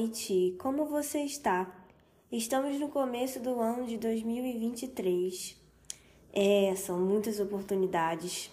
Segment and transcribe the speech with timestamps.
[0.00, 1.70] noite, como você está?
[2.32, 5.54] Estamos no começo do ano de 2023.
[6.32, 8.50] É, são muitas oportunidades.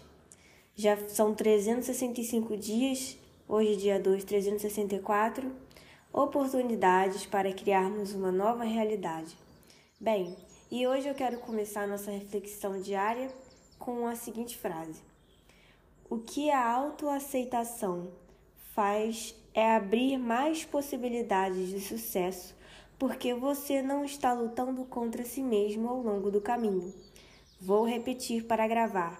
[0.76, 3.18] Já são 365 dias,
[3.48, 5.50] hoje dia 2, 364,
[6.12, 9.38] oportunidades para criarmos uma nova realidade.
[9.98, 10.36] Bem,
[10.70, 13.32] e hoje eu quero começar nossa reflexão diária
[13.80, 15.00] com a seguinte frase:
[16.10, 18.12] O que a autoaceitação
[18.78, 22.56] faz é abrir mais possibilidades de sucesso,
[23.00, 26.94] porque você não está lutando contra si mesmo ao longo do caminho.
[27.60, 29.20] Vou repetir para gravar.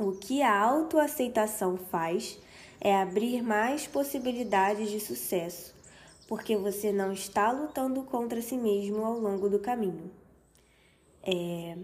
[0.00, 2.40] O que a autoaceitação faz
[2.80, 5.72] é abrir mais possibilidades de sucesso,
[6.26, 10.10] porque você não está lutando contra si mesmo ao longo do caminho.
[11.22, 11.78] É...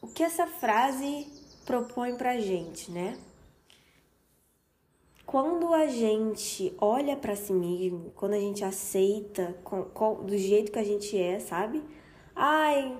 [0.00, 1.26] O que essa frase
[1.66, 3.18] propõe para gente, né?
[5.30, 10.72] Quando a gente olha para si mesmo, quando a gente aceita com, com, do jeito
[10.72, 11.80] que a gente é, sabe?
[12.34, 12.98] Ai,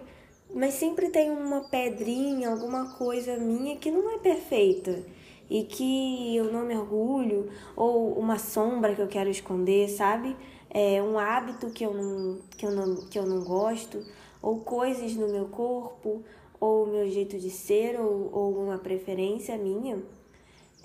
[0.54, 5.02] mas sempre tem uma pedrinha, alguma coisa minha que não é perfeita
[5.50, 10.36] e que eu não me orgulho, ou uma sombra que eu quero esconder, sabe?
[10.70, 14.06] É um hábito que eu não, que eu não, que eu não gosto,
[14.40, 16.22] ou coisas no meu corpo,
[16.60, 20.00] ou meu jeito de ser, ou, ou uma preferência minha.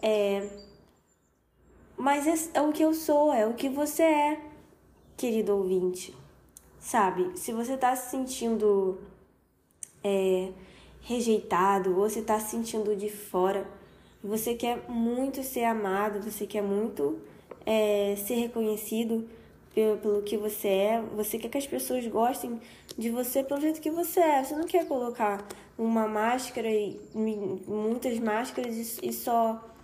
[0.02, 0.50] É,
[1.98, 4.42] mas é, é o que eu sou, é o que você é,
[5.18, 6.16] querido ouvinte.
[6.80, 9.00] Sabe, se você tá se sentindo
[10.04, 10.52] é,
[11.02, 13.66] rejeitado ou você tá se sentindo de fora,
[14.24, 17.20] você quer muito ser amado, você quer muito
[17.66, 19.28] é, ser reconhecido
[19.74, 22.60] pelo, pelo que você é, você quer que as pessoas gostem
[22.98, 24.44] de você pelo jeito que você é.
[24.44, 25.46] Você não quer colocar
[25.78, 29.75] uma máscara e muitas máscaras e, e só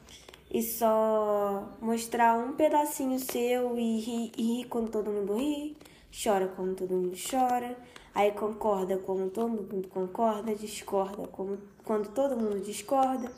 [0.54, 5.78] e só mostrar um pedacinho seu e rir, ri quando todo mundo ri,
[6.12, 7.78] chora quando todo mundo chora,
[8.14, 13.32] aí concorda quando todo mundo concorda, discorda como, quando todo mundo discorda,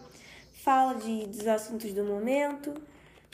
[0.51, 2.73] fala de, dos assuntos do momento,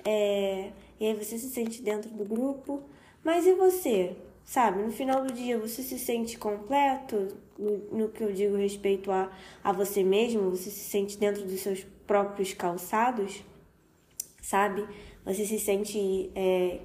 [0.04, 2.84] é, e aí você se sente dentro do grupo.
[3.24, 4.16] Mas e você?
[4.44, 9.12] Sabe, no final do dia você se sente completo no, no que eu digo respeito
[9.12, 9.32] a,
[9.64, 10.50] a você mesmo?
[10.50, 13.44] Você se sente dentro dos seus próprios calçados?
[14.50, 14.84] Sabe?
[15.24, 16.80] Você se sente é,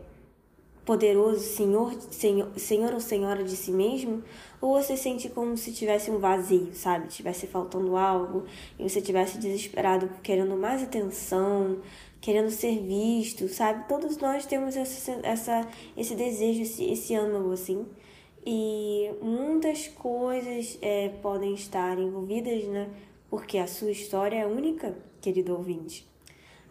[0.84, 4.22] poderoso, senhor, senhor, senhor ou senhora de si mesmo?
[4.60, 7.08] Ou você sente como se tivesse um vazio, sabe?
[7.08, 8.44] Tivesse faltando algo
[8.78, 11.78] e você tivesse desesperado, querendo mais atenção,
[12.20, 13.88] querendo ser visto, sabe?
[13.88, 17.86] Todos nós temos essa, essa esse desejo, esse, esse ânimo, assim.
[18.44, 22.90] E muitas coisas é, podem estar envolvidas, né?
[23.30, 26.06] Porque a sua história é única, querido ouvinte.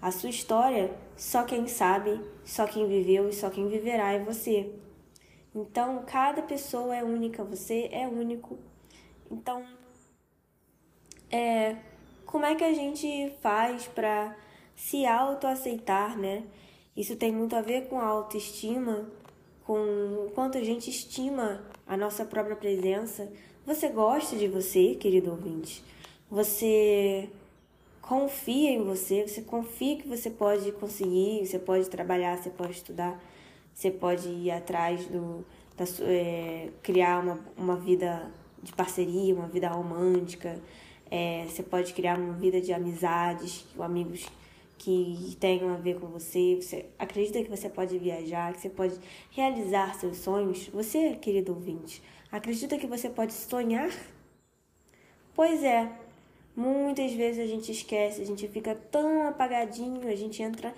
[0.04, 4.70] A sua história, só quem sabe, só quem viveu e só quem viverá é você.
[5.56, 8.60] Então, cada pessoa é única, você é único.
[9.32, 9.66] Então,
[11.32, 11.78] é,
[12.26, 14.36] como é que a gente faz para
[14.76, 16.44] se autoaceitar, né?
[16.98, 19.10] Isso tem muito a ver com a autoestima,
[19.64, 23.32] com o quanto a gente estima a nossa própria presença.
[23.66, 25.82] Você gosta de você, querido ouvinte?
[26.30, 27.30] Você
[28.04, 33.18] confia em você, você confia que você pode conseguir, você pode trabalhar, você pode estudar,
[33.74, 35.44] você pode ir atrás do
[35.78, 38.30] da, é, criar uma, uma vida
[38.62, 40.60] de parceria, uma vida romântica,
[41.10, 44.28] é, você pode criar uma vida de amizades, amigos
[44.78, 49.00] que tenham a ver com você, você acredita que você pode viajar, que você pode
[49.32, 50.68] realizar seus sonhos?
[50.68, 53.90] Você, querido ouvinte, acredita que você pode sonhar?
[55.34, 55.90] Pois é,
[56.56, 60.74] Muitas vezes a gente esquece, a gente fica tão apagadinho, a gente entra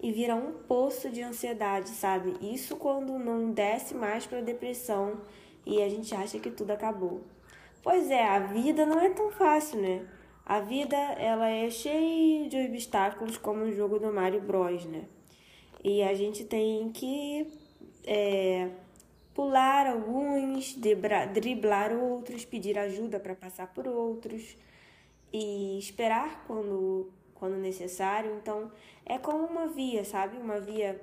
[0.00, 2.34] e vira um poço de ansiedade, sabe?
[2.40, 5.20] Isso quando não desce mais para depressão
[5.64, 7.22] e a gente acha que tudo acabou.
[7.82, 10.06] Pois é, a vida não é tão fácil, né?
[10.44, 15.04] A vida ela é cheia de obstáculos como o jogo do Mario Bros, né?
[15.84, 17.46] E a gente tem que
[18.04, 18.68] é,
[19.32, 24.56] pular alguns, driblar outros, pedir ajuda para passar por outros
[25.32, 28.36] e esperar quando, quando necessário.
[28.36, 28.70] Então,
[29.04, 30.36] é como uma via, sabe?
[30.36, 31.00] Uma via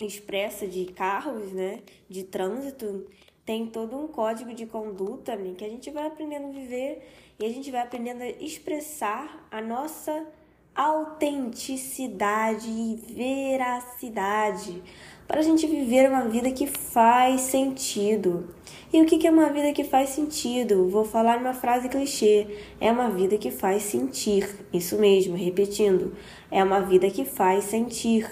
[0.00, 1.82] expressa de carros, né?
[2.08, 3.06] De trânsito.
[3.44, 5.54] Tem todo um código de conduta né?
[5.56, 7.02] que a gente vai aprendendo a viver
[7.38, 10.26] e a gente vai aprendendo a expressar a nossa
[10.74, 14.82] autenticidade e veracidade
[15.30, 18.48] para a gente viver uma vida que faz sentido.
[18.92, 20.88] E o que é uma vida que faz sentido?
[20.88, 22.48] Vou falar uma frase clichê:
[22.80, 24.66] é uma vida que faz sentir.
[24.72, 26.16] Isso mesmo, repetindo,
[26.50, 28.28] é uma vida que faz sentir.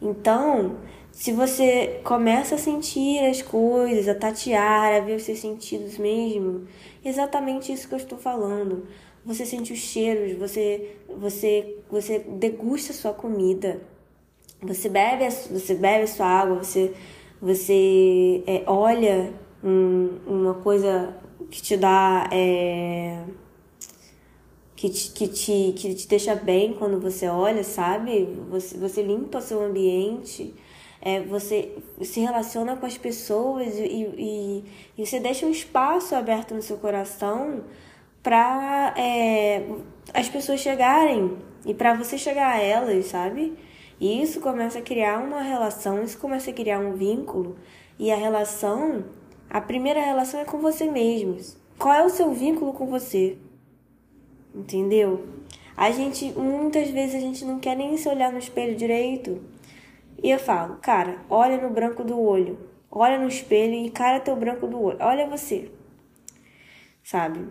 [0.00, 0.78] Então,
[1.12, 6.66] se você começa a sentir as coisas, a tatear, a ver os seus sentidos mesmo,
[7.04, 8.86] exatamente isso que eu estou falando.
[9.24, 13.80] Você sente os cheiros, você você você degusta a sua comida.
[14.62, 16.94] Você bebe a, você bebe a sua água, você
[17.40, 19.32] você é, olha
[19.64, 21.16] um, uma coisa
[21.50, 23.24] que te dá é,
[24.80, 28.24] que te, que, te, que te deixa bem quando você olha, sabe?
[28.48, 30.54] Você, você limpa seu ambiente,
[31.02, 34.64] é, você se relaciona com as pessoas e, e,
[34.96, 37.64] e você deixa um espaço aberto no seu coração
[38.22, 39.64] para é,
[40.12, 43.56] as pessoas chegarem e para você chegar a elas, sabe?
[44.00, 47.56] E isso começa a criar uma relação, isso começa a criar um vínculo.
[47.98, 49.04] E a relação,
[49.48, 51.36] a primeira relação é com você mesmo.
[51.78, 53.36] Qual é o seu vínculo com você?
[54.54, 55.26] Entendeu?
[55.76, 59.42] A gente, muitas vezes, a gente não quer nem se olhar no espelho direito.
[60.22, 62.58] E eu falo, cara, olha no branco do olho.
[62.90, 64.98] Olha no espelho e encara teu branco do olho.
[65.00, 65.70] Olha você.
[67.02, 67.48] Sabe?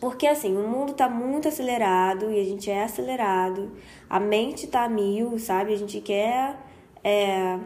[0.00, 3.72] Porque assim, o mundo tá muito acelerado e a gente é acelerado,
[4.08, 5.72] a mente tá a mil, sabe?
[5.72, 6.56] A gente quer
[7.02, 7.58] é,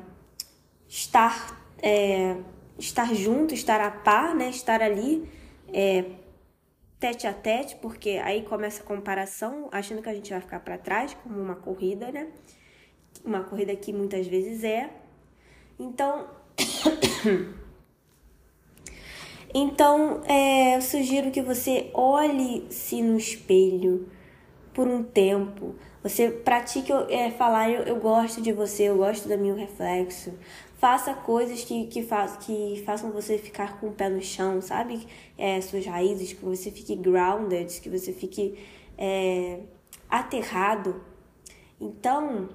[0.88, 2.36] estar, é,
[2.78, 4.48] estar junto, estar a par, né?
[4.50, 5.28] Estar ali
[5.72, 6.04] é,
[6.98, 10.76] tete a tete, porque aí começa a comparação, achando que a gente vai ficar para
[10.78, 12.28] trás, como uma corrida, né?
[13.24, 14.90] Uma corrida que muitas vezes é.
[15.78, 16.28] Então.
[19.54, 24.06] Então, é, eu sugiro que você olhe-se no espelho
[24.74, 25.74] por um tempo.
[26.02, 30.34] Você pratique é, falar, eu, eu gosto de você, eu gosto do meu reflexo.
[30.76, 35.08] Faça coisas que, que, faz, que façam você ficar com o pé no chão, sabe?
[35.36, 38.58] É, suas raízes, que você fique grounded, que você fique
[38.96, 39.60] é,
[40.10, 41.02] aterrado.
[41.80, 42.50] Então,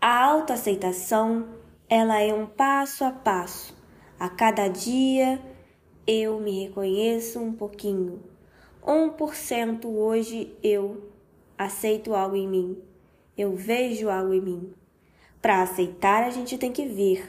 [0.00, 1.48] a autoaceitação,
[1.88, 3.75] ela é um passo a passo
[4.18, 5.40] a cada dia
[6.06, 8.22] eu me reconheço um pouquinho.
[8.86, 11.10] 1% hoje eu
[11.58, 12.78] aceito algo em mim.
[13.36, 14.72] Eu vejo algo em mim.
[15.42, 17.28] Para aceitar, a gente tem que ver.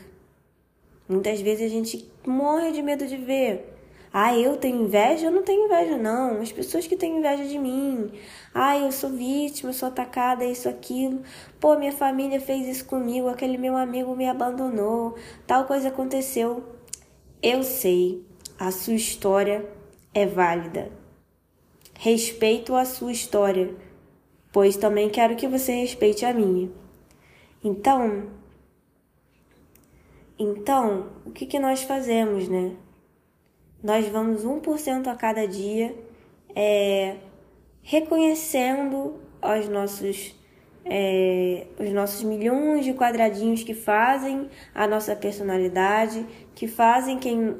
[1.10, 3.74] Muitas vezes a gente morre de medo de ver.
[4.14, 5.28] Ah, eu tenho inveja?
[5.28, 6.42] Eu não tenho inveja, não.
[6.42, 8.12] As pessoas que têm inveja de mim.
[8.54, 11.22] Ah, eu sou vítima, eu sou atacada, isso, aquilo.
[11.60, 16.77] Pô, minha família fez isso comigo, aquele meu amigo me abandonou, tal coisa aconteceu.
[17.42, 18.26] Eu sei,
[18.60, 19.64] a sua história
[20.12, 20.92] é válida.
[21.94, 23.76] Respeito a sua história,
[24.52, 26.72] pois também quero que você respeite a minha.
[27.64, 28.28] Então,
[30.40, 32.76] então, o que, que nós fazemos, né?
[33.84, 35.96] Nós vamos 1% a cada dia
[36.56, 37.18] é,
[37.84, 40.34] reconhecendo os nossos
[40.90, 46.26] é, os nossos milhões de quadradinhos que fazem a nossa personalidade,
[46.56, 47.56] que fazem quem,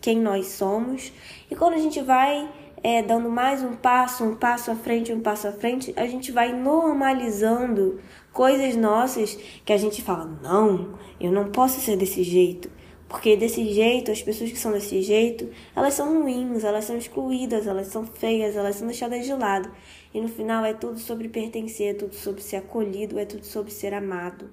[0.00, 1.12] quem nós somos.
[1.50, 2.48] E quando a gente vai
[2.82, 6.32] é, dando mais um passo, um passo à frente, um passo à frente, a gente
[6.32, 8.00] vai normalizando
[8.32, 12.68] coisas nossas que a gente fala: não, eu não posso ser desse jeito.
[13.12, 17.66] Porque desse jeito, as pessoas que são desse jeito, elas são ruins, elas são excluídas,
[17.66, 19.70] elas são feias, elas são deixadas de lado.
[20.14, 23.70] E no final é tudo sobre pertencer, é tudo sobre ser acolhido, é tudo sobre
[23.70, 24.50] ser amado.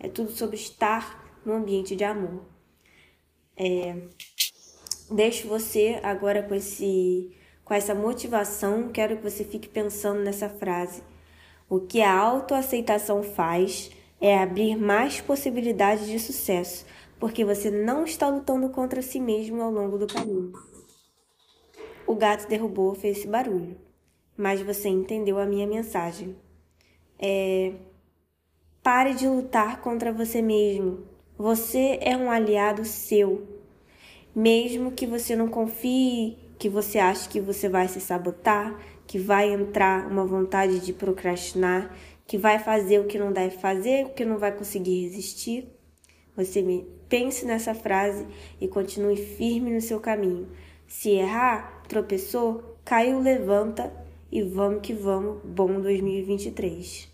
[0.00, 2.42] É tudo sobre estar no ambiente de amor.
[3.54, 3.94] É,
[5.10, 7.30] deixo você agora com esse
[7.62, 11.02] com essa motivação, quero que você fique pensando nessa frase.
[11.68, 16.86] O que a autoaceitação faz é abrir mais possibilidades de sucesso,
[17.22, 20.52] porque você não está lutando contra si mesmo ao longo do caminho.
[22.06, 23.78] O gato derrubou, fez esse barulho
[24.36, 26.36] mas você entendeu a minha mensagem.
[27.18, 27.72] É,
[28.82, 31.06] pare de lutar contra você mesmo.
[31.38, 33.46] Você é um aliado seu.
[34.34, 39.52] Mesmo que você não confie, que você ache que você vai se sabotar, que vai
[39.52, 41.94] entrar uma vontade de procrastinar,
[42.26, 45.68] que vai fazer o que não deve fazer, o que não vai conseguir resistir.
[46.34, 48.26] Você me pense nessa frase
[48.58, 50.48] e continue firme no seu caminho.
[50.86, 53.92] Se errar, tropeçou, caiu, levanta
[54.30, 57.11] e vamos que vamos, bom 2023.